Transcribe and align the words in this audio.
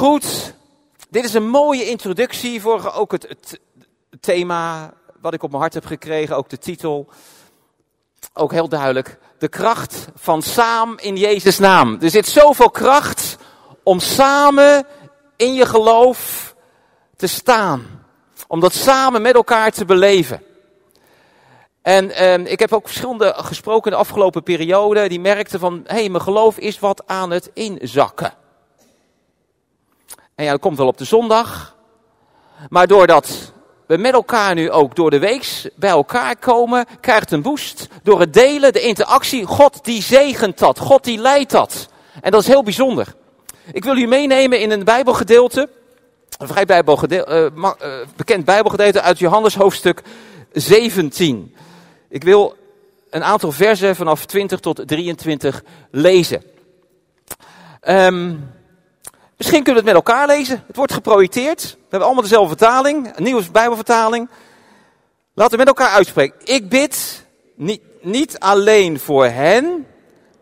Goed, 0.00 0.54
dit 1.10 1.24
is 1.24 1.34
een 1.34 1.48
mooie 1.48 1.84
introductie 1.84 2.60
voor 2.60 2.92
ook 2.92 3.12
het, 3.12 3.26
het 3.28 3.60
thema 4.20 4.92
wat 5.20 5.34
ik 5.34 5.42
op 5.42 5.50
mijn 5.50 5.62
hart 5.62 5.74
heb 5.74 5.84
gekregen, 5.84 6.36
ook 6.36 6.48
de 6.48 6.58
titel. 6.58 7.08
Ook 8.34 8.52
heel 8.52 8.68
duidelijk, 8.68 9.18
de 9.38 9.48
kracht 9.48 10.08
van 10.14 10.42
samen 10.42 10.98
in 10.98 11.16
Jezus' 11.16 11.58
naam. 11.58 11.98
Er 12.00 12.10
zit 12.10 12.28
zoveel 12.28 12.70
kracht 12.70 13.36
om 13.82 13.98
samen 13.98 14.86
in 15.36 15.54
je 15.54 15.66
geloof 15.66 16.54
te 17.16 17.26
staan. 17.26 18.04
Om 18.48 18.60
dat 18.60 18.74
samen 18.74 19.22
met 19.22 19.34
elkaar 19.34 19.70
te 19.70 19.84
beleven. 19.84 20.42
En 21.82 22.10
eh, 22.10 22.52
ik 22.52 22.58
heb 22.58 22.72
ook 22.72 22.86
verschillende 22.86 23.34
gesproken 23.36 23.90
de 23.90 23.96
afgelopen 23.96 24.42
periode. 24.42 25.08
Die 25.08 25.20
merkten 25.20 25.60
van, 25.60 25.82
hé, 25.86 25.94
hey, 25.94 26.08
mijn 26.08 26.22
geloof 26.22 26.58
is 26.58 26.78
wat 26.78 27.02
aan 27.06 27.30
het 27.30 27.50
inzakken. 27.54 28.38
En 30.40 30.46
ja, 30.46 30.52
dat 30.52 30.60
komt 30.60 30.76
wel 30.76 30.86
op 30.86 30.98
de 30.98 31.04
zondag. 31.04 31.76
Maar 32.68 32.86
doordat 32.86 33.52
we 33.86 33.96
met 33.96 34.12
elkaar 34.12 34.54
nu 34.54 34.70
ook 34.70 34.96
door 34.96 35.10
de 35.10 35.18
weeks 35.18 35.68
bij 35.76 35.90
elkaar 35.90 36.36
komen, 36.36 36.86
krijgt 37.00 37.30
een 37.30 37.42
boost. 37.42 37.88
Door 38.02 38.20
het 38.20 38.34
delen, 38.34 38.72
de 38.72 38.80
interactie. 38.80 39.46
God 39.46 39.84
die 39.84 40.02
zegent 40.02 40.58
dat. 40.58 40.78
God 40.78 41.04
die 41.04 41.18
leidt 41.18 41.50
dat. 41.50 41.88
En 42.20 42.30
dat 42.30 42.40
is 42.40 42.46
heel 42.46 42.62
bijzonder. 42.62 43.14
Ik 43.72 43.84
wil 43.84 43.96
u 43.96 44.06
meenemen 44.06 44.60
in 44.60 44.70
een 44.70 44.84
bijbelgedeelte. 44.84 45.68
Een 46.38 46.48
vrij 46.48 46.64
bijbelgedeelte, 46.64 47.52
uh, 47.56 47.70
uh, 47.82 48.06
bekend 48.16 48.44
bijbelgedeelte 48.44 49.00
uit 49.00 49.18
Johannes 49.18 49.54
hoofdstuk 49.54 50.02
17. 50.52 51.54
Ik 52.08 52.22
wil 52.22 52.56
een 53.10 53.24
aantal 53.24 53.52
versen 53.52 53.96
vanaf 53.96 54.26
20 54.26 54.60
tot 54.60 54.88
23 54.88 55.62
lezen. 55.90 56.42
Um, 57.88 58.58
misschien 59.40 59.62
kunnen 59.62 59.82
we 59.82 59.88
het 59.88 59.96
met 59.96 60.06
elkaar 60.06 60.26
lezen. 60.26 60.64
Het 60.66 60.76
wordt 60.76 60.92
geprojecteerd. 60.92 61.62
We 61.62 61.78
hebben 61.80 62.02
allemaal 62.02 62.22
dezelfde 62.22 62.56
vertaling, 62.56 63.16
een 63.16 63.22
nieuwe 63.22 63.42
Bijbelvertaling. 63.52 64.28
Laten 65.34 65.52
we 65.52 65.64
met 65.64 65.66
elkaar 65.66 65.94
uitspreken. 65.94 66.36
Ik 66.44 66.68
bid 66.68 67.24
niet, 67.56 67.80
niet 68.00 68.38
alleen 68.38 68.98
voor 68.98 69.26
hen, 69.26 69.86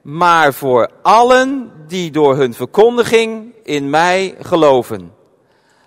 maar 0.02 0.54
voor 0.54 0.90
allen 1.02 1.72
die 1.86 2.10
door 2.10 2.36
hun 2.36 2.54
verkondiging 2.54 3.54
in 3.62 3.90
mij 3.90 4.34
geloven. 4.40 5.14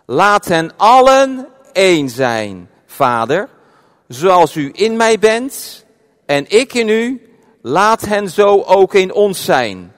Laat 0.06 0.46
hen 0.46 0.72
allen 0.78 1.48
één 1.74 2.10
zijn, 2.10 2.70
Vader 2.86 3.50
zoals 4.14 4.56
u 4.56 4.70
in 4.74 4.98
mij 4.98 5.20
bent 5.20 5.86
en 6.26 6.46
ik 6.48 6.74
in 6.74 6.90
u, 6.90 7.22
laat 7.62 8.02
hen 8.06 8.30
zo 8.30 8.62
ook 8.62 8.94
in 8.94 9.14
ons 9.14 9.46
zijn. 9.46 9.94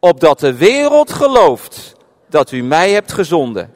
Opdat 0.00 0.40
de 0.40 0.54
wereld 0.54 1.12
gelooft 1.12 1.93
dat 2.34 2.52
u 2.52 2.62
mij 2.62 2.90
hebt 2.90 3.12
gezonden. 3.12 3.74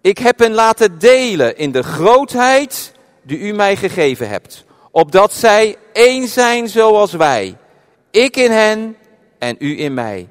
Ik 0.00 0.18
heb 0.18 0.38
hen 0.38 0.52
laten 0.52 0.98
delen 0.98 1.56
in 1.56 1.72
de 1.72 1.82
grootheid 1.82 2.92
die 3.22 3.38
u 3.38 3.52
mij 3.52 3.76
gegeven 3.76 4.28
hebt. 4.28 4.64
Opdat 4.90 5.32
zij 5.32 5.76
één 5.92 6.28
zijn 6.28 6.68
zoals 6.68 7.12
wij. 7.12 7.56
Ik 8.10 8.36
in 8.36 8.50
hen 8.50 8.96
en 9.38 9.56
u 9.58 9.80
in 9.80 9.94
mij. 9.94 10.28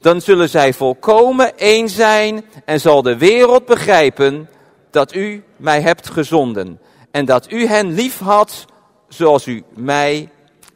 Dan 0.00 0.20
zullen 0.20 0.48
zij 0.48 0.72
volkomen 0.72 1.58
één 1.58 1.88
zijn 1.88 2.44
en 2.64 2.80
zal 2.80 3.02
de 3.02 3.16
wereld 3.16 3.66
begrijpen 3.66 4.48
dat 4.90 5.14
u 5.14 5.44
mij 5.56 5.80
hebt 5.80 6.10
gezonden 6.10 6.80
en 7.10 7.24
dat 7.24 7.50
u 7.52 7.66
hen 7.66 7.92
lief 7.92 8.18
had 8.18 8.64
zoals 9.08 9.46
u 9.46 9.62
mij 9.74 10.28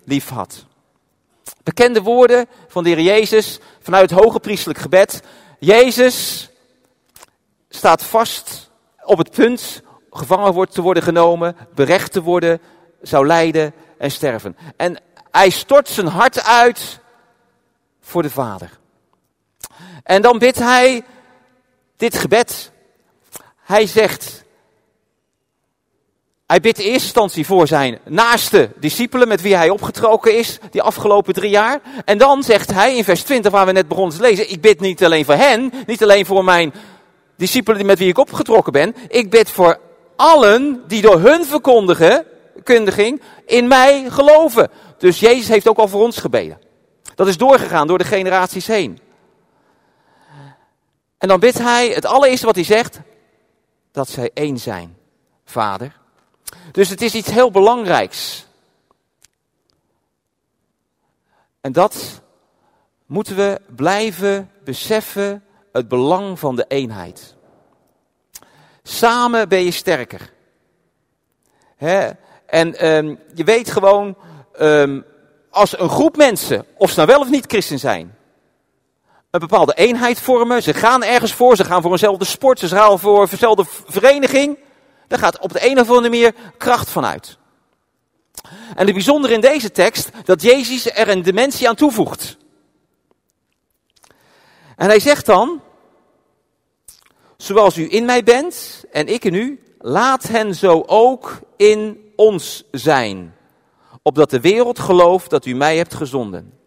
lief 0.04 0.28
had. 0.28 0.64
Bekende 1.62 2.02
woorden 2.02 2.46
van 2.68 2.84
de 2.84 2.90
Heer 2.90 3.00
Jezus 3.00 3.58
vanuit 3.80 4.10
het 4.10 4.20
hoge 4.20 4.40
priestelijk 4.40 4.78
gebed. 4.78 5.22
Jezus 5.60 6.48
staat 7.68 8.02
vast 8.02 8.70
op 9.02 9.18
het 9.18 9.30
punt 9.30 9.82
gevangen 10.10 10.52
wordt 10.52 10.72
te 10.72 10.82
worden 10.82 11.02
genomen, 11.02 11.56
berecht 11.74 12.12
te 12.12 12.22
worden, 12.22 12.60
zou 13.02 13.26
lijden 13.26 13.72
en 13.98 14.10
sterven. 14.10 14.56
En 14.76 15.00
hij 15.30 15.50
stort 15.50 15.88
zijn 15.88 16.06
hart 16.06 16.44
uit 16.44 17.00
voor 18.00 18.22
de 18.22 18.30
Vader. 18.30 18.78
En 20.02 20.22
dan 20.22 20.38
bidt 20.38 20.58
hij 20.58 21.04
dit 21.96 22.18
gebed. 22.18 22.72
Hij 23.56 23.86
zegt, 23.86 24.44
hij 26.50 26.60
bidt 26.60 26.78
in 26.78 26.84
eerste 26.84 27.04
instantie 27.04 27.46
voor 27.46 27.66
zijn 27.66 27.98
naaste 28.04 28.70
discipelen 28.76 29.28
met 29.28 29.40
wie 29.40 29.56
hij 29.56 29.70
opgetrokken 29.70 30.38
is 30.38 30.58
die 30.70 30.82
afgelopen 30.82 31.34
drie 31.34 31.50
jaar. 31.50 31.80
En 32.04 32.18
dan 32.18 32.42
zegt 32.42 32.70
hij 32.70 32.96
in 32.96 33.04
vers 33.04 33.22
20 33.22 33.52
waar 33.52 33.66
we 33.66 33.72
net 33.72 33.88
begonnen 33.88 34.16
te 34.16 34.22
lezen, 34.22 34.50
ik 34.50 34.60
bid 34.60 34.80
niet 34.80 35.04
alleen 35.04 35.24
voor 35.24 35.34
hen, 35.34 35.72
niet 35.86 36.02
alleen 36.02 36.26
voor 36.26 36.44
mijn 36.44 36.72
discipelen 37.36 37.86
met 37.86 37.98
wie 37.98 38.08
ik 38.08 38.18
opgetrokken 38.18 38.72
ben. 38.72 38.94
Ik 39.08 39.30
bid 39.30 39.50
voor 39.50 39.78
allen 40.16 40.82
die 40.86 41.02
door 41.02 41.20
hun 41.20 41.44
verkondiging 41.44 43.22
in 43.46 43.68
mij 43.68 44.10
geloven. 44.10 44.70
Dus 44.98 45.20
Jezus 45.20 45.48
heeft 45.48 45.68
ook 45.68 45.78
al 45.78 45.88
voor 45.88 46.02
ons 46.02 46.18
gebeden. 46.18 46.58
Dat 47.14 47.26
is 47.26 47.36
doorgegaan 47.36 47.86
door 47.86 47.98
de 47.98 48.04
generaties 48.04 48.66
heen. 48.66 48.98
En 51.18 51.28
dan 51.28 51.40
bidt 51.40 51.58
hij, 51.58 51.88
het 51.88 52.06
allereerste 52.06 52.46
wat 52.46 52.54
hij 52.54 52.64
zegt, 52.64 53.00
dat 53.92 54.08
zij 54.08 54.30
één 54.34 54.58
zijn. 54.58 54.96
Vader, 55.44 55.98
dus 56.72 56.88
het 56.88 57.02
is 57.02 57.14
iets 57.14 57.30
heel 57.30 57.50
belangrijks. 57.50 58.46
En 61.60 61.72
dat 61.72 62.20
moeten 63.06 63.36
we 63.36 63.60
blijven 63.76 64.50
beseffen, 64.64 65.44
het 65.72 65.88
belang 65.88 66.38
van 66.38 66.56
de 66.56 66.64
eenheid. 66.68 67.34
Samen 68.82 69.48
ben 69.48 69.64
je 69.64 69.70
sterker. 69.70 70.32
En 72.46 72.86
um, 72.86 73.18
je 73.34 73.44
weet 73.44 73.70
gewoon, 73.70 74.16
um, 74.60 75.04
als 75.50 75.78
een 75.78 75.88
groep 75.88 76.16
mensen, 76.16 76.66
of 76.76 76.90
ze 76.90 76.96
nou 76.96 77.08
wel 77.08 77.20
of 77.20 77.30
niet 77.30 77.46
christen 77.46 77.78
zijn, 77.78 78.18
een 79.30 79.40
bepaalde 79.40 79.74
eenheid 79.74 80.20
vormen, 80.20 80.62
ze 80.62 80.74
gaan 80.74 81.02
ergens 81.02 81.32
voor, 81.32 81.56
ze 81.56 81.64
gaan 81.64 81.82
voor 81.82 81.90
eenzelfde 81.90 82.24
sport, 82.24 82.58
ze 82.58 82.68
gaan 82.68 82.98
voor 82.98 83.28
eenzelfde 83.30 83.64
vereniging, 83.86 84.58
daar 85.10 85.18
gaat 85.18 85.38
op 85.38 85.52
de 85.52 85.66
een 85.70 85.80
of 85.80 85.88
andere 85.88 86.08
manier 86.08 86.34
kracht 86.56 86.90
van 86.90 87.04
uit. 87.04 87.38
En 88.74 88.84
het 88.84 88.92
bijzondere 88.92 89.34
in 89.34 89.40
deze 89.40 89.70
tekst, 89.70 90.10
dat 90.24 90.42
Jezus 90.42 90.90
er 90.90 91.08
een 91.08 91.22
dimensie 91.22 91.68
aan 91.68 91.74
toevoegt. 91.74 92.36
En 94.76 94.88
hij 94.88 95.00
zegt 95.00 95.26
dan, 95.26 95.60
zoals 97.36 97.76
u 97.76 97.92
in 97.92 98.04
mij 98.04 98.22
bent 98.22 98.84
en 98.92 99.06
ik 99.06 99.24
in 99.24 99.34
u, 99.34 99.62
laat 99.78 100.22
hen 100.22 100.54
zo 100.54 100.82
ook 100.86 101.38
in 101.56 102.12
ons 102.16 102.64
zijn. 102.70 103.34
Opdat 104.02 104.30
de 104.30 104.40
wereld 104.40 104.78
gelooft 104.78 105.30
dat 105.30 105.46
u 105.46 105.54
mij 105.54 105.76
hebt 105.76 105.94
gezonden. 105.94 106.58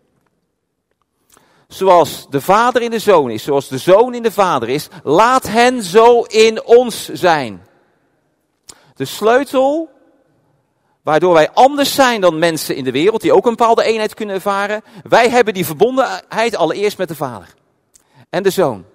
Zoals 1.67 2.25
de 2.29 2.41
vader 2.41 2.81
in 2.81 2.91
de 2.91 2.99
zoon 2.99 3.29
is, 3.29 3.43
zoals 3.43 3.67
de 3.67 3.77
zoon 3.77 4.13
in 4.13 4.23
de 4.23 4.31
vader 4.31 4.69
is, 4.69 4.87
laat 5.03 5.47
hen 5.47 5.83
zo 5.83 6.21
in 6.21 6.63
ons 6.63 7.09
zijn. 7.09 7.71
De 8.95 9.05
sleutel 9.05 9.89
waardoor 11.03 11.33
wij 11.33 11.51
anders 11.51 11.95
zijn 11.95 12.21
dan 12.21 12.39
mensen 12.39 12.75
in 12.75 12.83
de 12.83 12.91
wereld 12.91 13.21
die 13.21 13.33
ook 13.33 13.45
een 13.45 13.55
bepaalde 13.55 13.83
eenheid 13.83 14.13
kunnen 14.13 14.35
ervaren. 14.35 14.83
Wij 15.03 15.29
hebben 15.29 15.53
die 15.53 15.65
verbondenheid 15.65 16.55
allereerst 16.55 16.97
met 16.97 17.07
de 17.07 17.15
Vader 17.15 17.53
en 18.29 18.43
de 18.43 18.49
Zoon. 18.49 18.85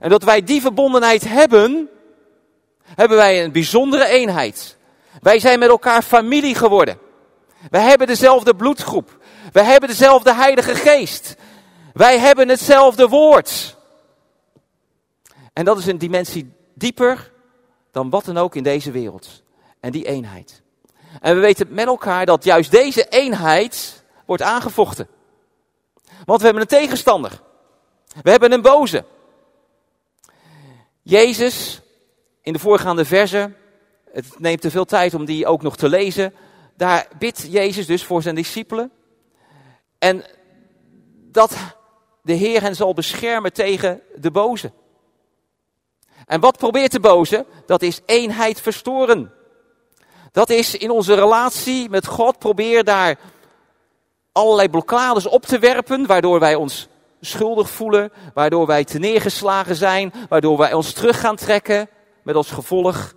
En 0.00 0.10
dat 0.10 0.22
wij 0.22 0.42
die 0.42 0.60
verbondenheid 0.60 1.28
hebben, 1.28 1.88
hebben 2.94 3.16
wij 3.16 3.44
een 3.44 3.52
bijzondere 3.52 4.06
eenheid. 4.06 4.76
Wij 5.20 5.38
zijn 5.38 5.58
met 5.58 5.68
elkaar 5.68 6.02
familie 6.02 6.54
geworden. 6.54 6.98
Wij 7.70 7.82
hebben 7.82 8.06
dezelfde 8.06 8.54
bloedgroep. 8.54 9.18
Wij 9.52 9.64
hebben 9.64 9.88
dezelfde 9.88 10.34
Heilige 10.34 10.74
Geest. 10.74 11.36
Wij 11.92 12.18
hebben 12.18 12.48
hetzelfde 12.48 13.08
woord. 13.08 13.76
En 15.52 15.64
dat 15.64 15.78
is 15.78 15.86
een 15.86 15.98
dimensie 15.98 16.52
dieper 16.74 17.32
dan 17.90 18.10
wat 18.10 18.24
dan 18.24 18.38
ook 18.38 18.54
in 18.54 18.62
deze 18.62 18.90
wereld. 18.90 19.42
En 19.80 19.92
die 19.92 20.06
eenheid. 20.06 20.62
En 21.20 21.34
we 21.34 21.40
weten 21.40 21.66
met 21.70 21.86
elkaar 21.86 22.26
dat 22.26 22.44
juist 22.44 22.70
deze 22.70 23.08
eenheid 23.08 24.02
wordt 24.26 24.42
aangevochten. 24.42 25.08
Want 26.24 26.38
we 26.38 26.44
hebben 26.44 26.62
een 26.62 26.68
tegenstander. 26.68 27.40
We 28.22 28.30
hebben 28.30 28.52
een 28.52 28.62
boze. 28.62 29.04
Jezus, 31.02 31.80
in 32.42 32.52
de 32.52 32.58
voorgaande 32.58 33.04
verse, 33.04 33.52
het 34.12 34.38
neemt 34.38 34.60
te 34.60 34.70
veel 34.70 34.84
tijd 34.84 35.14
om 35.14 35.24
die 35.24 35.46
ook 35.46 35.62
nog 35.62 35.76
te 35.76 35.88
lezen. 35.88 36.34
Daar 36.76 37.08
bidt 37.18 37.46
Jezus 37.50 37.86
dus 37.86 38.04
voor 38.04 38.22
zijn 38.22 38.34
discipelen. 38.34 38.90
En 39.98 40.24
dat 41.30 41.56
de 42.22 42.32
Heer 42.32 42.62
hen 42.62 42.76
zal 42.76 42.94
beschermen 42.94 43.52
tegen 43.52 44.02
de 44.16 44.30
boze. 44.30 44.72
En 46.28 46.40
wat 46.40 46.56
probeert 46.56 46.92
de 46.92 47.00
boze? 47.00 47.46
Dat 47.66 47.82
is 47.82 48.00
eenheid 48.06 48.60
verstoren. 48.60 49.32
Dat 50.32 50.50
is 50.50 50.74
in 50.74 50.90
onze 50.90 51.14
relatie 51.14 51.90
met 51.90 52.06
God, 52.06 52.38
probeer 52.38 52.84
daar 52.84 53.18
allerlei 54.32 54.68
blokkades 54.68 55.26
op 55.26 55.46
te 55.46 55.58
werpen, 55.58 56.06
waardoor 56.06 56.40
wij 56.40 56.54
ons 56.54 56.88
schuldig 57.20 57.70
voelen, 57.70 58.12
waardoor 58.34 58.66
wij 58.66 58.84
te 58.84 58.98
neergeslagen 58.98 59.76
zijn, 59.76 60.12
waardoor 60.28 60.58
wij 60.58 60.72
ons 60.72 60.92
terug 60.92 61.20
gaan 61.20 61.36
trekken, 61.36 61.88
met 62.22 62.34
als 62.34 62.50
gevolg, 62.50 63.14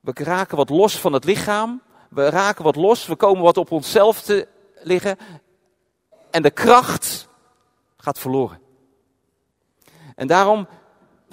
we 0.00 0.12
raken 0.14 0.56
wat 0.56 0.68
los 0.68 0.98
van 0.98 1.12
het 1.12 1.24
lichaam, 1.24 1.82
we 2.10 2.28
raken 2.28 2.64
wat 2.64 2.76
los, 2.76 3.06
we 3.06 3.16
komen 3.16 3.42
wat 3.42 3.56
op 3.56 3.70
onszelf 3.70 4.22
te 4.22 4.48
liggen 4.82 5.18
en 6.30 6.42
de 6.42 6.50
kracht 6.50 7.28
gaat 7.96 8.18
verloren. 8.18 8.60
En 10.14 10.26
daarom 10.26 10.68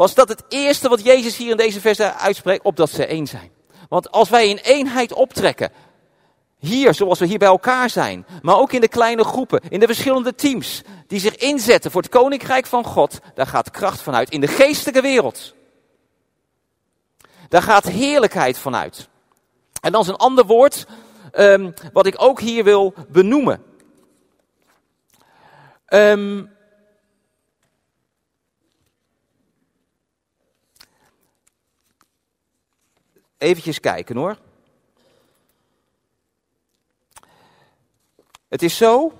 was 0.01 0.13
dat 0.13 0.29
het 0.29 0.43
eerste 0.47 0.89
wat 0.89 1.03
Jezus 1.03 1.37
hier 1.37 1.51
in 1.51 1.57
deze 1.57 1.81
verse 1.81 2.13
uitspreekt, 2.13 2.63
opdat 2.63 2.89
ze 2.89 3.05
één 3.05 3.27
zijn. 3.27 3.51
Want 3.89 4.11
als 4.11 4.29
wij 4.29 4.49
in 4.49 4.57
eenheid 4.57 5.13
optrekken, 5.13 5.71
hier 6.57 6.93
zoals 6.93 7.19
we 7.19 7.25
hier 7.25 7.37
bij 7.37 7.47
elkaar 7.47 7.89
zijn, 7.89 8.25
maar 8.41 8.57
ook 8.57 8.71
in 8.71 8.81
de 8.81 8.87
kleine 8.87 9.23
groepen, 9.23 9.61
in 9.69 9.79
de 9.79 9.85
verschillende 9.85 10.35
teams, 10.35 10.81
die 11.07 11.19
zich 11.19 11.35
inzetten 11.35 11.91
voor 11.91 12.01
het 12.01 12.11
koninkrijk 12.11 12.65
van 12.65 12.83
God, 12.83 13.19
daar 13.33 13.47
gaat 13.47 13.71
kracht 13.71 14.01
vanuit 14.01 14.29
in 14.29 14.41
de 14.41 14.47
geestelijke 14.47 15.01
wereld. 15.01 15.55
Daar 17.49 17.63
gaat 17.63 17.85
heerlijkheid 17.85 18.57
vanuit. 18.57 19.09
En 19.81 19.91
dan 19.91 20.01
is 20.01 20.07
een 20.07 20.15
ander 20.15 20.45
woord, 20.45 20.85
um, 21.33 21.73
wat 21.93 22.05
ik 22.05 22.15
ook 22.17 22.39
hier 22.39 22.63
wil 22.63 22.93
benoemen. 23.07 23.63
Um, 25.87 26.50
Eventjes 33.41 33.79
kijken 33.79 34.15
hoor. 34.15 34.37
Het 38.47 38.61
is 38.61 38.77
zo 38.77 39.13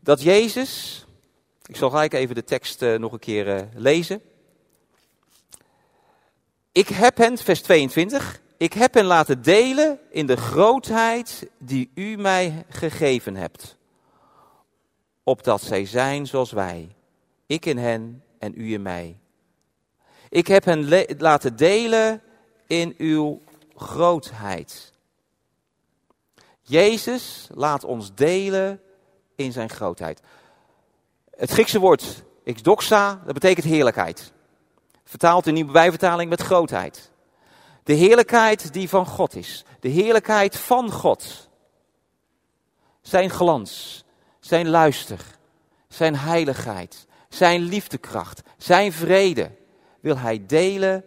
dat 0.00 0.22
Jezus, 0.22 1.04
ik 1.66 1.76
zal 1.76 1.90
gelijk 1.90 2.12
even 2.12 2.34
de 2.34 2.44
tekst 2.44 2.82
uh, 2.82 2.98
nog 2.98 3.12
een 3.12 3.18
keer 3.18 3.56
uh, 3.56 3.62
lezen. 3.74 4.22
Ik 6.72 6.88
heb 6.88 7.16
hen, 7.16 7.38
vers 7.38 7.62
22, 7.62 8.40
ik 8.56 8.72
heb 8.72 8.94
hen 8.94 9.04
laten 9.04 9.42
delen 9.42 9.98
in 10.10 10.26
de 10.26 10.36
grootheid 10.36 11.50
die 11.58 11.90
u 11.94 12.16
mij 12.16 12.64
gegeven 12.68 13.36
hebt. 13.36 13.76
Opdat 15.22 15.62
zij 15.62 15.86
zijn 15.86 16.26
zoals 16.26 16.52
wij, 16.52 16.96
ik 17.46 17.66
in 17.66 17.78
hen 17.78 18.22
en 18.38 18.52
u 18.56 18.72
in 18.72 18.82
mij. 18.82 19.18
Ik 20.28 20.46
heb 20.46 20.64
hen 20.64 20.88
laten 21.18 21.56
delen 21.56 22.22
in 22.66 22.94
uw 22.98 23.42
grootheid. 23.76 24.92
Jezus 26.62 27.48
laat 27.54 27.84
ons 27.84 28.14
delen 28.14 28.80
in 29.34 29.52
zijn 29.52 29.70
grootheid. 29.70 30.20
Het 31.30 31.50
Griekse 31.50 31.78
woord 31.78 32.22
exdoxa, 32.44 33.22
dat 33.24 33.34
betekent 33.34 33.66
heerlijkheid. 33.66 34.32
Vertaald 35.04 35.46
in 35.46 35.54
nieuwe 35.54 35.72
bijvertaling 35.72 36.30
met 36.30 36.40
grootheid. 36.40 37.10
De 37.82 37.92
heerlijkheid 37.92 38.72
die 38.72 38.88
van 38.88 39.06
God 39.06 39.34
is. 39.34 39.64
De 39.80 39.88
heerlijkheid 39.88 40.56
van 40.56 40.90
God. 40.90 41.48
Zijn 43.00 43.30
glans, 43.30 44.04
zijn 44.40 44.68
luister, 44.68 45.20
zijn 45.88 46.16
heiligheid, 46.16 47.06
zijn 47.28 47.60
liefdekracht, 47.62 48.42
zijn 48.56 48.92
vrede 48.92 49.50
wil 50.00 50.18
hij 50.18 50.46
delen 50.46 51.04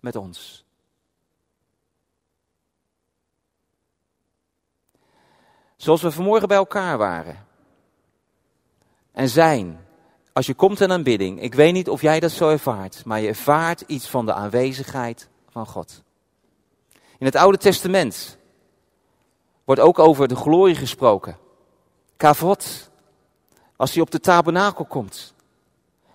met 0.00 0.16
ons. 0.16 0.64
Zoals 5.76 6.02
we 6.02 6.10
vanmorgen 6.10 6.48
bij 6.48 6.56
elkaar 6.56 6.98
waren. 6.98 7.46
En 9.12 9.28
zijn. 9.28 9.86
Als 10.32 10.46
je 10.46 10.54
komt 10.54 10.80
in 10.80 10.92
aanbidding. 10.92 11.42
Ik 11.42 11.54
weet 11.54 11.72
niet 11.72 11.88
of 11.88 12.00
jij 12.00 12.20
dat 12.20 12.30
zo 12.30 12.48
ervaart. 12.48 13.04
Maar 13.04 13.20
je 13.20 13.28
ervaart 13.28 13.80
iets 13.80 14.08
van 14.08 14.26
de 14.26 14.32
aanwezigheid 14.32 15.28
van 15.48 15.66
God. 15.66 16.02
In 17.18 17.26
het 17.26 17.36
Oude 17.36 17.58
Testament 17.58 18.38
wordt 19.64 19.80
ook 19.80 19.98
over 19.98 20.28
de 20.28 20.36
glorie 20.36 20.74
gesproken. 20.74 21.38
Kavot. 22.16 22.90
Als 23.76 23.92
hij 23.92 24.02
op 24.02 24.10
de 24.10 24.20
tabernakel 24.20 24.84
komt. 24.84 25.34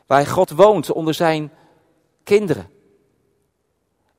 Waar 0.06 0.28
God 0.28 0.50
woont 0.50 0.92
onder 0.92 1.13
zijn 1.13 1.52
kinderen. 2.24 2.69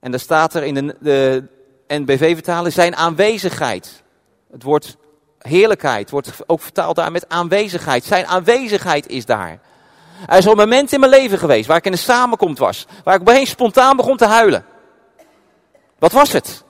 En 0.00 0.10
daar 0.10 0.20
staat 0.20 0.54
er 0.54 0.62
in 0.62 0.74
de, 0.74 0.96
de 1.00 1.48
NBV-vertaling 1.88 2.72
zijn 2.72 2.96
aanwezigheid. 2.96 4.02
Het 4.50 4.62
woord 4.62 4.96
heerlijkheid 5.38 6.10
wordt 6.10 6.32
ook 6.46 6.60
vertaald 6.60 6.96
daar 6.96 7.12
met 7.12 7.28
aanwezigheid. 7.28 8.04
Zijn 8.04 8.26
aanwezigheid 8.26 9.08
is 9.08 9.26
daar. 9.26 9.60
Er 10.26 10.38
is 10.38 10.44
een 10.44 10.56
moment 10.56 10.92
in 10.92 11.00
mijn 11.00 11.12
leven 11.12 11.38
geweest 11.38 11.66
waar 11.66 11.76
ik 11.76 11.84
in 11.84 11.92
een 11.92 11.98
samenkomst 11.98 12.58
was. 12.58 12.86
Waar 13.04 13.14
ik 13.14 13.20
opeens 13.20 13.50
spontaan 13.50 13.96
begon 13.96 14.16
te 14.16 14.24
huilen. 14.24 14.64
Wat 15.98 16.12
was 16.12 16.32
het? 16.32 16.64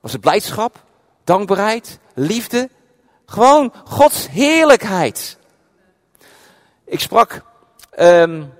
Was 0.00 0.12
het 0.12 0.20
blijdschap? 0.20 0.84
Dankbaarheid? 1.24 1.98
Liefde? 2.14 2.68
Gewoon 3.26 3.72
Gods 3.84 4.28
heerlijkheid. 4.28 5.38
Ik 6.84 7.00
sprak 7.00 7.42
um, 8.00 8.52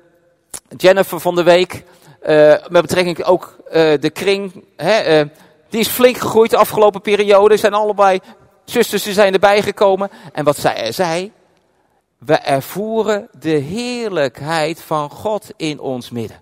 Jennifer 0.76 1.20
van 1.20 1.34
de 1.34 1.42
Week, 1.42 1.84
uh, 2.22 2.54
met 2.68 2.82
betrekking 2.82 3.24
ook 3.24 3.56
uh, 3.66 3.72
de 4.00 4.10
kring, 4.10 4.64
hè, 4.76 5.20
uh, 5.20 5.28
die 5.68 5.80
is 5.80 5.88
flink 5.88 6.16
gegroeid 6.16 6.50
de 6.50 6.56
afgelopen 6.56 7.00
periode. 7.00 7.56
Zijn 7.56 7.74
allebei 7.74 8.20
zusters 8.64 9.02
zijn 9.02 9.32
erbij 9.32 9.62
gekomen. 9.62 10.10
En 10.32 10.44
wat 10.44 10.58
zij 10.58 10.92
zei, 10.92 11.32
we 12.18 12.34
ervoeren 12.34 13.28
de 13.38 13.48
heerlijkheid 13.48 14.80
van 14.80 15.10
God 15.10 15.44
in 15.56 15.80
ons 15.80 16.10
midden. 16.10 16.40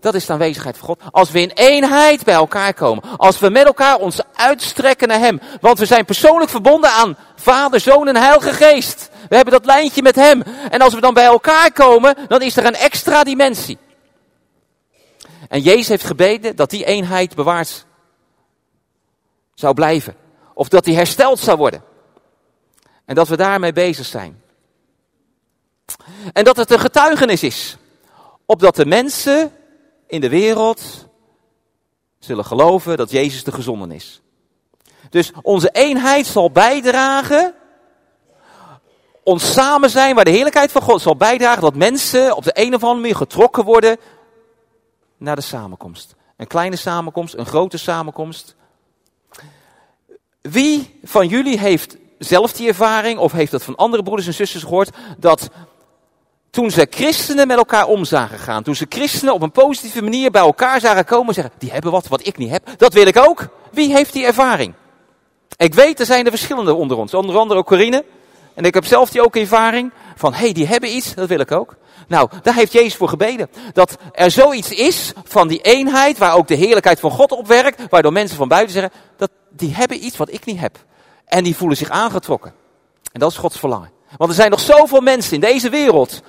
Dat 0.00 0.14
is 0.14 0.26
de 0.26 0.32
aanwezigheid 0.32 0.78
van 0.78 0.88
God. 0.88 1.00
Als 1.10 1.30
we 1.30 1.40
in 1.40 1.50
eenheid 1.54 2.24
bij 2.24 2.34
elkaar 2.34 2.74
komen. 2.74 3.04
Als 3.16 3.38
we 3.38 3.50
met 3.50 3.66
elkaar 3.66 3.96
ons 3.96 4.20
uitstrekken 4.34 5.08
naar 5.08 5.18
Hem. 5.18 5.40
Want 5.60 5.78
we 5.78 5.86
zijn 5.86 6.04
persoonlijk 6.04 6.50
verbonden 6.50 6.90
aan 6.90 7.16
Vader, 7.36 7.80
Zoon 7.80 8.08
en 8.08 8.16
Heilige 8.16 8.52
Geest. 8.52 9.07
We 9.28 9.36
hebben 9.36 9.54
dat 9.54 9.64
lijntje 9.64 10.02
met 10.02 10.14
Hem. 10.14 10.42
En 10.70 10.80
als 10.80 10.94
we 10.94 11.00
dan 11.00 11.14
bij 11.14 11.24
elkaar 11.24 11.72
komen, 11.72 12.16
dan 12.28 12.42
is 12.42 12.56
er 12.56 12.64
een 12.64 12.74
extra 12.74 13.24
dimensie. 13.24 13.78
En 15.48 15.60
Jezus 15.60 15.88
heeft 15.88 16.04
gebeden 16.04 16.56
dat 16.56 16.70
die 16.70 16.84
eenheid 16.84 17.34
bewaard 17.34 17.86
zou 19.54 19.74
blijven. 19.74 20.16
Of 20.54 20.68
dat 20.68 20.84
die 20.84 20.96
hersteld 20.96 21.38
zou 21.38 21.58
worden. 21.58 21.82
En 23.04 23.14
dat 23.14 23.28
we 23.28 23.36
daarmee 23.36 23.72
bezig 23.72 24.06
zijn. 24.06 24.42
En 26.32 26.44
dat 26.44 26.56
het 26.56 26.70
een 26.70 26.80
getuigenis 26.80 27.42
is. 27.42 27.76
Opdat 28.46 28.76
de 28.76 28.86
mensen 28.86 29.52
in 30.06 30.20
de 30.20 30.28
wereld 30.28 31.06
zullen 32.18 32.44
geloven 32.44 32.96
dat 32.96 33.10
Jezus 33.10 33.44
de 33.44 33.52
gezonden 33.52 33.90
is. 33.90 34.20
Dus 35.10 35.32
onze 35.42 35.70
eenheid 35.70 36.26
zal 36.26 36.50
bijdragen, 36.50 37.54
ons 39.28 39.52
samen 39.52 39.90
zijn 39.90 40.14
waar 40.14 40.24
de 40.24 40.30
heerlijkheid 40.30 40.72
van 40.72 40.82
God 40.82 41.02
zal 41.02 41.16
bijdragen 41.16 41.62
dat 41.62 41.74
mensen 41.74 42.36
op 42.36 42.44
de 42.44 42.50
een 42.54 42.74
of 42.74 42.82
andere 42.82 43.00
manier 43.00 43.16
getrokken 43.16 43.64
worden 43.64 43.96
naar 45.16 45.36
de 45.36 45.42
samenkomst. 45.42 46.14
Een 46.36 46.46
kleine 46.46 46.76
samenkomst, 46.76 47.34
een 47.34 47.46
grote 47.46 47.78
samenkomst. 47.78 48.56
Wie 50.40 50.98
van 51.04 51.28
jullie 51.28 51.58
heeft 51.58 51.96
zelf 52.18 52.52
die 52.52 52.68
ervaring 52.68 53.18
of 53.18 53.32
heeft 53.32 53.50
dat 53.50 53.62
van 53.62 53.76
andere 53.76 54.02
broeders 54.02 54.26
en 54.26 54.34
zusters 54.34 54.62
gehoord 54.62 54.90
dat 55.18 55.50
toen 56.50 56.70
ze 56.70 56.86
christenen 56.90 57.46
met 57.46 57.56
elkaar 57.56 57.86
om 57.86 58.04
zagen 58.04 58.38
gaan, 58.38 58.62
toen 58.62 58.76
ze 58.76 58.86
christenen 58.88 59.34
op 59.34 59.42
een 59.42 59.50
positieve 59.50 60.02
manier 60.02 60.30
bij 60.30 60.42
elkaar 60.42 60.80
zagen 60.80 61.04
komen, 61.04 61.34
zeggen, 61.34 61.54
die 61.58 61.70
hebben 61.70 61.92
wat 61.92 62.08
wat 62.08 62.26
ik 62.26 62.36
niet 62.36 62.50
heb, 62.50 62.68
dat 62.76 62.92
wil 62.92 63.06
ik 63.06 63.16
ook. 63.16 63.48
Wie 63.70 63.92
heeft 63.92 64.12
die 64.12 64.26
ervaring? 64.26 64.74
Ik 65.56 65.74
weet, 65.74 66.00
er 66.00 66.06
zijn 66.06 66.24
er 66.24 66.30
verschillende 66.30 66.74
onder 66.74 66.96
ons, 66.96 67.14
onder 67.14 67.38
andere 67.38 67.60
ook 67.60 67.66
Corine. 67.66 68.04
En 68.58 68.64
ik 68.64 68.74
heb 68.74 68.86
zelf 68.86 69.10
die 69.10 69.24
ook 69.24 69.36
ervaring 69.36 69.92
van, 70.16 70.32
hé, 70.32 70.38
hey, 70.38 70.52
die 70.52 70.66
hebben 70.66 70.96
iets, 70.96 71.14
dat 71.14 71.28
wil 71.28 71.40
ik 71.40 71.52
ook. 71.52 71.76
Nou, 72.08 72.30
daar 72.42 72.54
heeft 72.54 72.72
Jezus 72.72 72.94
voor 72.94 73.08
gebeden. 73.08 73.50
Dat 73.72 73.96
er 74.12 74.30
zoiets 74.30 74.70
is 74.70 75.12
van 75.24 75.48
die 75.48 75.60
eenheid, 75.60 76.18
waar 76.18 76.34
ook 76.34 76.48
de 76.48 76.54
heerlijkheid 76.54 77.00
van 77.00 77.10
God 77.10 77.32
op 77.32 77.46
werkt, 77.46 77.82
waardoor 77.90 78.12
mensen 78.12 78.36
van 78.36 78.48
buiten 78.48 78.72
zeggen, 78.72 78.92
dat 79.16 79.30
die 79.50 79.74
hebben 79.74 80.04
iets 80.04 80.16
wat 80.16 80.32
ik 80.32 80.44
niet 80.44 80.60
heb. 80.60 80.78
En 81.24 81.44
die 81.44 81.56
voelen 81.56 81.76
zich 81.76 81.90
aangetrokken. 81.90 82.54
En 83.12 83.20
dat 83.20 83.30
is 83.30 83.36
Gods 83.36 83.58
verlangen. 83.58 83.90
Want 84.16 84.30
er 84.30 84.36
zijn 84.36 84.50
nog 84.50 84.60
zoveel 84.60 85.00
mensen 85.00 85.34
in 85.34 85.40
deze 85.40 85.68
wereld 85.68 86.22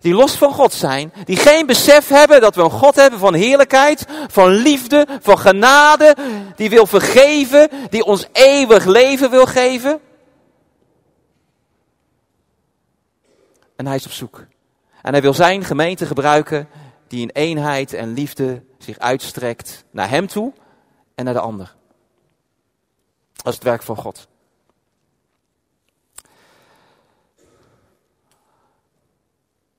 die 0.00 0.14
los 0.14 0.32
van 0.32 0.52
God 0.52 0.72
zijn, 0.72 1.12
die 1.24 1.36
geen 1.36 1.66
besef 1.66 2.08
hebben 2.08 2.40
dat 2.40 2.54
we 2.54 2.62
een 2.62 2.70
God 2.70 2.94
hebben 2.94 3.18
van 3.18 3.34
heerlijkheid, 3.34 4.04
van 4.28 4.48
liefde, 4.48 5.06
van 5.20 5.38
genade, 5.38 6.16
die 6.56 6.70
wil 6.70 6.86
vergeven, 6.86 7.68
die 7.90 8.04
ons 8.04 8.26
eeuwig 8.32 8.84
leven 8.84 9.30
wil 9.30 9.46
geven. 9.46 10.00
En 13.76 13.86
hij 13.86 13.96
is 13.96 14.06
op 14.06 14.12
zoek. 14.12 14.46
En 15.02 15.12
hij 15.12 15.22
wil 15.22 15.34
zijn 15.34 15.64
gemeente 15.64 16.06
gebruiken 16.06 16.68
die 17.06 17.20
in 17.20 17.30
eenheid 17.32 17.92
en 17.92 18.12
liefde 18.12 18.62
zich 18.78 18.98
uitstrekt 18.98 19.84
naar 19.90 20.08
hem 20.08 20.26
toe 20.26 20.52
en 21.14 21.24
naar 21.24 21.34
de 21.34 21.40
ander. 21.40 21.74
Dat 23.32 23.46
is 23.46 23.54
het 23.54 23.62
werk 23.62 23.82
van 23.82 23.96
God. 23.96 24.28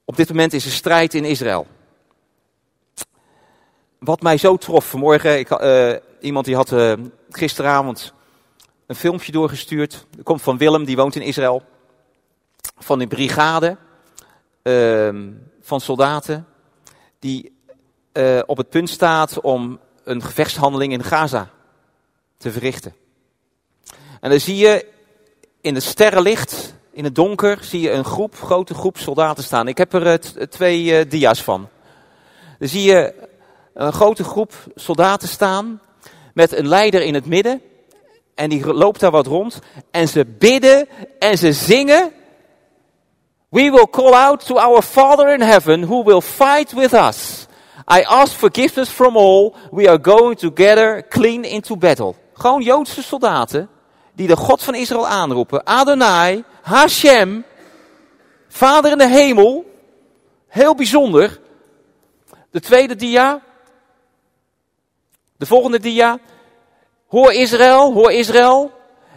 Op 0.06 0.16
dit 0.16 0.30
moment 0.30 0.54
is 0.54 0.66
er 0.66 0.72
strijd 0.72 1.14
in 1.14 1.26
Israël. 1.26 1.68
Wat 4.00 4.22
mij 4.22 4.38
zo 4.38 4.58
trof 4.58 4.90
vanmorgen, 4.90 5.40
ik, 5.40 5.50
eh, 5.50 5.96
iemand 6.20 6.46
die 6.46 6.56
had 6.56 6.72
eh, 6.72 6.94
gisteravond 7.30 8.14
een 8.86 8.96
filmpje 8.96 9.32
doorgestuurd. 9.32 10.06
Dat 10.16 10.26
komt 10.26 10.42
van 10.42 10.58
Willem, 10.58 10.86
die 10.86 10.96
woont 10.96 11.16
in 11.16 11.22
Israël. 11.22 11.64
Van 12.78 13.00
die 13.00 13.08
brigade 13.08 13.78
uh, 14.64 15.32
van 15.62 15.82
soldaten 15.82 16.48
die 17.20 17.56
uh, 18.14 18.40
op 18.46 18.58
het 18.58 18.70
punt 18.70 18.90
staat 18.90 19.42
om 19.42 19.80
een 20.04 20.22
gevechtshandeling 20.24 20.94
in 20.94 21.04
Gaza 21.04 21.50
te 22.38 22.52
verrichten. 22.52 22.96
En 24.20 24.30
dan 24.30 24.40
zie 24.40 24.56
je 24.56 24.86
in 25.62 25.74
het 25.76 25.84
sterrenlicht, 25.84 26.76
in 26.92 27.04
het 27.04 27.16
donker, 27.16 27.58
zie 27.62 27.82
je 27.82 27.92
een 27.92 28.06
groep, 28.06 28.36
grote 28.36 28.74
groep 28.74 28.98
soldaten 28.98 29.44
staan. 29.44 29.68
Ik 29.68 29.78
heb 29.78 29.94
er 29.94 30.08
uh, 30.08 30.46
twee 30.46 30.84
uh, 30.84 31.10
dia's 31.10 31.44
van. 31.44 31.70
Dan 32.60 32.68
zie 32.68 32.84
je 32.84 33.14
een 33.74 33.94
grote 33.94 34.24
groep 34.24 34.54
soldaten 34.76 35.28
staan 35.28 35.82
met 36.34 36.58
een 36.58 36.68
leider 36.68 37.02
in 37.02 37.14
het 37.14 37.26
midden. 37.26 37.62
En 38.36 38.50
die 38.50 38.74
loopt 38.74 39.00
daar 39.00 39.12
wat 39.12 39.28
rond. 39.28 39.60
En 39.92 40.08
ze 40.08 40.26
bidden 40.26 40.88
en 41.20 41.38
ze 41.38 41.54
zingen. 41.54 42.12
We 43.56 43.72
will 43.72 43.88
call 43.88 44.14
out 44.14 44.46
to 44.48 44.58
our 44.58 44.82
Father 44.82 45.30
in 45.30 45.42
heaven 45.42 45.84
who 45.84 46.04
will 46.04 46.22
fight 46.22 46.74
with 46.74 46.94
us. 46.94 47.48
I 47.88 48.02
ask 48.02 48.38
forgiveness 48.38 48.90
from 48.90 49.16
all. 49.16 49.56
We 49.72 49.88
are 49.88 49.98
going 49.98 50.36
together 50.36 51.02
clean 51.10 51.46
into 51.46 51.78
battle. 51.78 52.16
Gewoon 52.34 52.62
Joodse 52.62 53.02
soldaten 53.02 53.70
die 54.14 54.28
de 54.28 54.36
God 54.36 54.64
van 54.64 54.76
Israël 54.76 55.08
aanroepen. 55.08 55.66
Adonai, 55.66 56.44
Hashem, 56.62 57.46
Vader 58.48 58.92
in 58.92 58.98
de 58.98 59.08
hemel. 59.08 59.66
Heel 60.48 60.76
bijzonder. 60.76 61.40
De 62.52 62.60
tweede 62.60 62.96
dia. 62.96 63.42
De 65.38 65.46
volgende 65.46 65.80
dia. 65.80 66.20
Hoor 67.08 67.34
Israël, 67.34 67.94
hoor 67.94 68.12
Israël. 68.12 68.72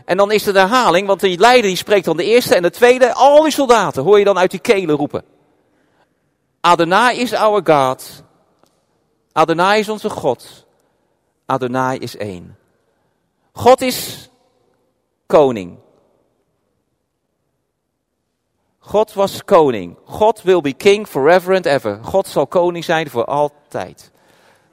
En 0.09 0.17
dan 0.17 0.33
is 0.33 0.47
er 0.47 0.53
de 0.53 0.59
herhaling, 0.59 1.07
want 1.07 1.21
die 1.21 1.39
leider 1.39 1.63
die 1.63 1.77
spreekt 1.77 2.05
dan 2.05 2.17
de 2.17 2.25
eerste 2.25 2.55
en 2.55 2.63
de 2.63 2.71
tweede. 2.71 3.15
Al 3.15 3.43
die 3.43 3.53
soldaten 3.53 4.03
hoor 4.03 4.19
je 4.19 4.25
dan 4.25 4.39
uit 4.39 4.51
die 4.51 4.61
kelen 4.61 4.97
roepen. 4.97 5.25
Adonai 6.61 7.19
is 7.19 7.35
our 7.35 7.61
God. 7.65 8.23
Adonai 9.33 9.81
is 9.81 9.89
onze 9.89 10.11
God. 10.11 10.67
Adonai 11.47 11.99
is 11.99 12.17
één. 12.17 12.57
God 13.53 13.81
is 13.81 14.31
koning. 15.27 15.79
God 18.79 19.15
was 19.15 19.45
koning. 19.45 19.97
God 20.05 20.43
will 20.43 20.61
be 20.61 20.73
king 20.73 21.09
forever 21.09 21.55
and 21.55 21.67
ever. 21.67 21.99
God 22.03 22.27
zal 22.27 22.47
koning 22.47 22.85
zijn 22.85 23.11
voor 23.11 23.25
altijd. 23.25 24.11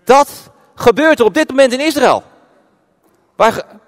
Dat 0.03 0.51
gebeurt 0.75 1.19
er 1.19 1.25
op 1.25 1.33
dit 1.33 1.49
moment 1.49 1.73
in 1.73 1.79
Israël. 1.79 2.23
Waar... 3.35 3.83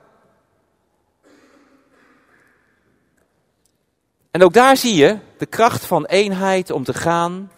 En 4.38 4.44
ook 4.44 4.54
daar 4.54 4.78
zie 4.78 4.96
je 4.96 5.20
de 5.38 5.46
kracht 5.46 5.86
van 5.86 6.06
eenheid 6.06 6.72
om 6.72 6.84
te 6.84 6.94
gaan 6.94 7.52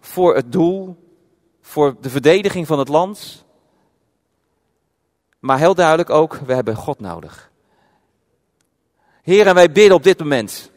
voor 0.00 0.34
het 0.34 0.52
doel, 0.52 0.96
voor 1.60 1.96
de 2.00 2.10
verdediging 2.10 2.66
van 2.66 2.78
het 2.78 2.88
land. 2.88 3.44
Maar 5.38 5.58
heel 5.58 5.74
duidelijk 5.74 6.10
ook, 6.10 6.34
we 6.34 6.54
hebben 6.54 6.76
God 6.76 7.00
nodig. 7.00 7.50
Heer, 9.22 9.46
en 9.46 9.54
wij 9.54 9.72
bidden 9.72 9.96
op 9.96 10.02
dit 10.02 10.18
moment 10.18 10.70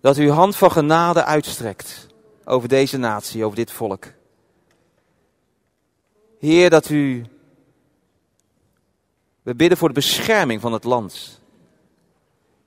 dat 0.00 0.18
u 0.18 0.30
hand 0.30 0.56
van 0.56 0.70
genade 0.70 1.24
uitstrekt 1.24 2.06
over 2.44 2.68
deze 2.68 2.96
natie, 2.96 3.44
over 3.44 3.56
dit 3.56 3.70
volk. 3.70 4.06
Heer, 6.38 6.70
dat 6.70 6.88
u. 6.88 7.26
We 9.42 9.54
bidden 9.54 9.78
voor 9.78 9.88
de 9.88 9.94
bescherming 9.94 10.60
van 10.60 10.72
het 10.72 10.84
land. 10.84 11.40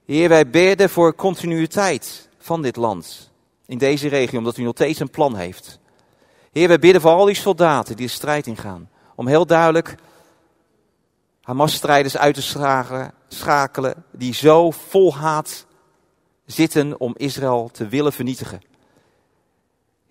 Heer, 0.06 0.30
wij 0.30 0.50
bidden 0.50 0.90
voor 0.90 1.16
continuïteit 1.16 2.30
van 2.38 2.62
dit 2.62 2.76
land. 2.76 3.32
In 3.66 3.78
deze 3.78 4.08
regio, 4.08 4.38
omdat 4.38 4.58
u 4.58 4.64
nog 4.64 4.74
steeds 4.76 5.00
een 5.00 5.10
plan 5.10 5.36
heeft. 5.36 5.80
Heer, 6.52 6.68
wij 6.68 6.80
bidden 6.80 7.02
voor 7.02 7.12
al 7.12 7.26
die 7.26 7.36
soldaten 7.36 7.96
die 7.96 8.06
de 8.06 8.12
strijd 8.12 8.48
ingaan. 8.48 8.90
Om 9.16 9.28
heel 9.28 9.46
duidelijk 9.46 9.96
Hamas-strijders 11.42 12.18
uit 12.18 12.36
te 12.36 13.12
schakelen. 13.28 14.04
Die 14.12 14.34
zo 14.34 14.72
vol 14.72 15.16
haat 15.16 15.66
zitten 16.46 17.00
om 17.00 17.14
Israël 17.18 17.70
te 17.72 17.88
willen 17.88 18.14
vernietigen. 18.14 18.62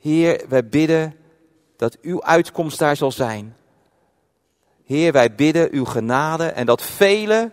Heer, 0.00 0.44
wij 0.48 0.68
bidden 0.68 1.16
dat 1.76 1.98
uw 2.00 2.22
uitkomst 2.22 2.78
daar 2.78 2.96
zal 2.96 3.12
zijn. 3.12 3.56
Heer, 4.84 5.12
wij 5.12 5.34
bidden 5.34 5.68
uw 5.72 5.84
genade 5.84 6.46
en 6.46 6.66
dat 6.66 6.82
velen, 6.82 7.52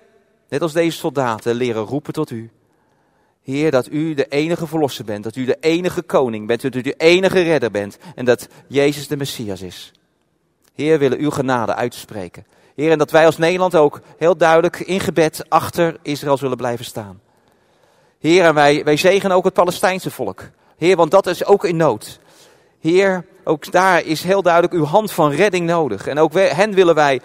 net 0.51 0.62
als 0.62 0.74
deze 0.74 0.98
soldaten, 0.98 1.55
leren 1.55 1.84
roepen 1.84 2.13
tot 2.13 2.29
u. 2.29 2.50
Heer, 3.43 3.72
dat 3.72 3.91
u 3.91 4.13
de 4.13 4.25
enige 4.27 4.67
verlosser 4.67 5.05
bent, 5.05 5.24
dat 5.24 5.36
u 5.36 5.46
de 5.46 5.58
enige 5.60 6.01
koning 6.01 6.48
bent, 6.48 6.62
dat 6.62 6.75
u 6.75 6.81
de 6.81 6.93
enige 6.93 7.41
redder 7.41 7.72
bent 7.72 7.98
en 8.15 8.25
dat 8.25 8.48
Jezus 8.67 9.08
de 9.08 9.17
Messias 9.17 9.62
is. 9.62 9.91
Heer, 10.74 11.00
willen 11.00 11.20
uw 11.20 11.29
genade 11.29 11.75
uitspreken. 11.75 12.46
Heer, 12.75 12.91
en 12.91 12.98
dat 12.98 13.12
wij 13.12 13.25
als 13.25 13.38
Nederland 13.38 13.75
ook 13.75 14.01
heel 14.17 14.38
duidelijk 14.38 14.79
in 14.79 15.00
gebed 15.00 15.43
achter 15.50 15.98
Israël 16.01 16.38
zullen 16.38 16.58
blijven 16.58 16.86
staan. 16.86 17.22
Heer, 18.20 18.43
en 18.43 18.53
wij, 18.53 18.84
wij 18.84 18.98
zegenen 18.98 19.36
ook 19.36 19.46
het 19.46 19.53
Palestijnse 19.53 20.12
volk. 20.12 20.50
Heer, 20.77 20.96
want 20.96 21.12
dat 21.12 21.27
is 21.27 21.46
ook 21.46 21.65
in 21.65 21.75
nood. 21.75 22.20
Heer, 22.79 23.25
ook 23.43 23.72
daar 23.72 24.05
is 24.05 24.24
heel 24.24 24.41
duidelijk 24.41 24.74
uw 24.74 24.86
hand 24.86 25.12
van 25.12 25.31
redding 25.31 25.65
nodig. 25.65 26.08
En 26.08 26.20
ook 26.20 26.34
hen 26.34 26.74
willen 26.74 26.96
wij 26.96 27.22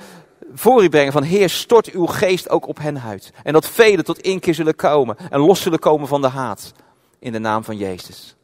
voor 0.55 0.83
u 0.83 0.88
brengen 0.88 1.12
van 1.12 1.23
Heer, 1.23 1.50
stort 1.50 1.91
uw 1.91 2.07
geest 2.07 2.50
ook 2.50 2.67
op 2.69 2.79
hen 2.79 3.00
uit. 3.00 3.33
En 3.43 3.53
dat 3.53 3.69
velen 3.69 4.05
tot 4.05 4.19
inkeer 4.21 4.55
zullen 4.55 4.76
komen 4.76 5.17
en 5.31 5.41
los 5.41 5.62
zullen 5.62 5.79
komen 5.79 6.09
van 6.09 6.21
de 6.21 6.29
haat. 6.29 6.73
In 7.19 7.33
de 7.33 7.38
naam 7.38 7.65
van 7.65 7.76
Jezus. 7.76 8.37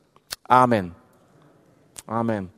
Amen. 0.43 0.95
Amen. 2.05 2.53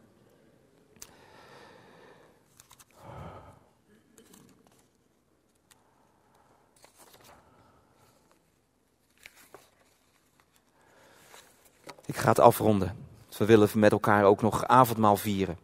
Ik 12.06 12.16
ga 12.16 12.28
het 12.28 12.40
afronden. 12.40 12.96
We 13.38 13.44
willen 13.44 13.68
met 13.74 13.92
elkaar 13.92 14.24
ook 14.24 14.42
nog 14.42 14.66
avondmaal 14.66 15.16
vieren. 15.16 15.58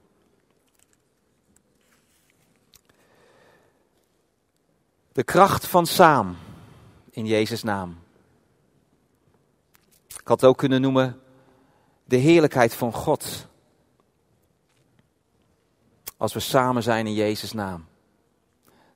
De 5.20 5.26
kracht 5.26 5.66
van 5.66 5.86
saam 5.86 6.36
in 7.10 7.26
Jezus' 7.26 7.62
naam. 7.62 7.98
Ik 10.08 10.28
had 10.28 10.40
het 10.40 10.50
ook 10.50 10.58
kunnen 10.58 10.80
noemen 10.80 11.20
de 12.04 12.16
heerlijkheid 12.16 12.74
van 12.74 12.92
God. 12.92 13.46
Als 16.16 16.32
we 16.32 16.40
samen 16.40 16.82
zijn 16.82 17.06
in 17.06 17.14
Jezus' 17.14 17.52
naam. 17.52 17.86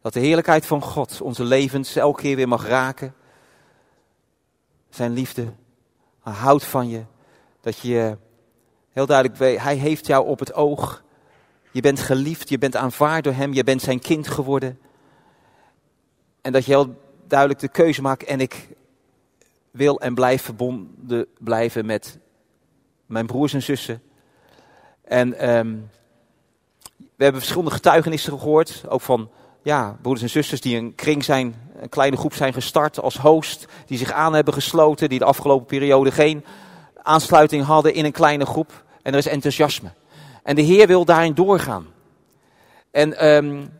Dat 0.00 0.12
de 0.12 0.20
heerlijkheid 0.20 0.66
van 0.66 0.82
God 0.82 1.20
onze 1.20 1.44
levens 1.44 1.96
elke 1.96 2.20
keer 2.20 2.36
weer 2.36 2.48
mag 2.48 2.66
raken. 2.66 3.14
Zijn 4.90 5.12
liefde, 5.12 5.52
hij 6.22 6.32
houdt 6.32 6.64
van 6.64 6.88
je. 6.88 7.04
Dat 7.60 7.78
je 7.78 8.18
heel 8.92 9.06
duidelijk 9.06 9.38
weet, 9.38 9.58
hij 9.58 9.76
heeft 9.76 10.06
jou 10.06 10.26
op 10.26 10.38
het 10.38 10.54
oog. 10.54 11.02
Je 11.70 11.80
bent 11.80 12.00
geliefd, 12.00 12.48
je 12.48 12.58
bent 12.58 12.76
aanvaard 12.76 13.24
door 13.24 13.32
hem, 13.32 13.52
je 13.52 13.64
bent 13.64 13.82
zijn 13.82 13.98
kind 13.98 14.28
geworden. 14.28 14.78
En 16.44 16.52
dat 16.52 16.64
je 16.64 16.70
heel 16.70 16.94
duidelijk 17.26 17.60
de 17.60 17.68
keuze 17.68 18.02
maakt 18.02 18.24
en 18.24 18.40
ik 18.40 18.68
wil 19.70 20.00
en 20.00 20.14
blijf 20.14 20.42
verbonden 20.42 21.26
blijven 21.38 21.86
met 21.86 22.18
mijn 23.06 23.26
broers 23.26 23.52
en 23.52 23.62
zussen. 23.62 24.02
En 25.04 25.48
um, 25.56 25.90
we 26.96 27.22
hebben 27.22 27.40
verschillende 27.40 27.74
getuigenissen 27.74 28.38
gehoord, 28.38 28.84
ook 28.88 29.00
van 29.00 29.30
ja, 29.62 29.96
broeders 30.00 30.22
en 30.22 30.30
zusters 30.30 30.60
die 30.60 30.76
een 30.76 30.94
kring 30.94 31.24
zijn, 31.24 31.54
een 31.76 31.88
kleine 31.88 32.16
groep 32.16 32.34
zijn 32.34 32.52
gestart 32.52 33.00
als 33.00 33.16
host, 33.16 33.66
die 33.86 33.98
zich 33.98 34.12
aan 34.12 34.34
hebben 34.34 34.54
gesloten, 34.54 35.08
die 35.08 35.18
de 35.18 35.24
afgelopen 35.24 35.66
periode 35.66 36.12
geen 36.12 36.44
aansluiting 37.02 37.64
hadden 37.64 37.94
in 37.94 38.04
een 38.04 38.12
kleine 38.12 38.46
groep. 38.46 38.84
En 39.02 39.12
er 39.12 39.18
is 39.18 39.26
enthousiasme. 39.26 39.88
En 40.42 40.54
de 40.54 40.62
Heer 40.62 40.86
wil 40.86 41.04
daarin 41.04 41.34
doorgaan. 41.34 41.86
En 42.90 43.26
um, 43.26 43.70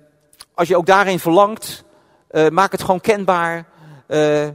als 0.55 0.69
je 0.69 0.77
ook 0.77 0.87
daarin 0.87 1.19
verlangt, 1.19 1.85
uh, 2.35 2.49
maak 2.49 2.73
het 2.73 2.83
gewoon 2.83 3.01
kenbaar. 3.01 3.65
Uh, 4.09 4.49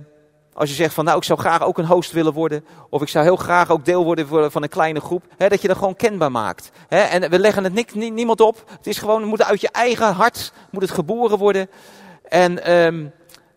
als 0.53 0.69
je 0.69 0.75
zegt 0.75 0.93
van 0.93 1.05
nou 1.05 1.17
ik 1.17 1.23
zou 1.23 1.39
graag 1.39 1.63
ook 1.63 1.77
een 1.77 1.85
host 1.85 2.11
willen 2.11 2.33
worden. 2.33 2.65
Of 2.89 3.01
ik 3.01 3.07
zou 3.07 3.25
heel 3.25 3.35
graag 3.35 3.69
ook 3.69 3.85
deel 3.85 4.03
worden 4.03 4.51
van 4.51 4.63
een 4.63 4.69
kleine 4.69 4.99
groep. 4.99 5.23
Hè, 5.37 5.49
dat 5.49 5.61
je 5.61 5.67
dat 5.67 5.77
gewoon 5.77 5.95
kenbaar 5.95 6.31
maakt. 6.31 6.71
Hè, 6.87 6.99
en 6.99 7.29
we 7.29 7.39
leggen 7.39 7.63
het 7.63 7.95
niemand 7.95 8.41
op. 8.41 8.63
Het 8.77 8.87
is 8.87 8.97
gewoon, 8.97 9.19
het 9.19 9.29
moet 9.29 9.43
uit 9.43 9.61
je 9.61 9.69
eigen 9.71 10.13
hart 10.13 10.51
moet 10.71 10.81
het 10.81 10.91
geboren 10.91 11.37
worden. 11.37 11.69
En 12.23 12.71
um, 12.73 13.11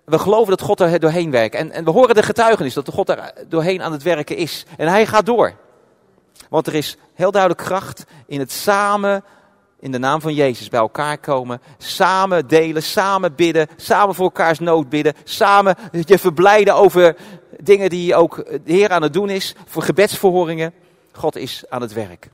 we 0.05 0.19
geloven 0.19 0.51
dat 0.51 0.61
God 0.61 0.81
er 0.81 1.01
doorheen 1.01 1.31
werkt. 1.31 1.55
En, 1.55 1.71
en 1.71 1.85
we 1.85 1.91
horen 1.91 2.15
de 2.15 2.23
getuigenis 2.23 2.75
dat 2.75 2.89
God 2.89 3.09
er 3.09 3.33
doorheen 3.49 3.83
aan 3.83 3.93
het 3.93 4.03
werken 4.03 4.37
is. 4.37 4.67
En 4.77 4.89
hij 4.89 5.07
gaat 5.07 5.27
door. 5.27 5.53
Want 6.49 6.67
er 6.67 6.75
is 6.75 6.97
heel 7.15 7.31
duidelijk 7.31 7.63
kracht 7.63 8.05
in 8.27 8.39
het 8.39 8.53
samen, 8.53 9.25
in 9.83 9.93
de 9.93 9.99
naam 9.99 10.21
van 10.21 10.35
Jezus, 10.35 10.69
bij 10.69 10.81
elkaar 10.81 11.19
komen. 11.19 11.61
Samen 11.79 12.47
delen, 12.47 12.83
samen 12.83 13.35
bidden, 13.35 13.69
samen 13.77 14.15
voor 14.15 14.25
elkaars 14.25 14.59
nood 14.59 14.89
bidden. 14.89 15.15
Samen 15.25 15.77
je 16.05 16.19
verblijden 16.19 16.75
over 16.75 17.17
dingen 17.61 17.91
die 17.91 18.15
ook 18.15 18.37
de 18.37 18.73
Heer 18.73 18.91
aan 18.91 19.03
het 19.03 19.13
doen 19.13 19.31
is. 19.31 19.55
Voor 19.67 19.83
gebedsverhoringen. 19.83 20.73
God 21.13 21.37
is 21.37 21.65
aan 21.69 21.81
het 21.81 21.93
werk. 21.93 22.31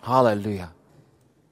Halleluja. 0.00 0.72